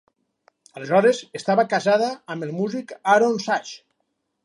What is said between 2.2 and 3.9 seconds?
amb el músic Aaron Sachs.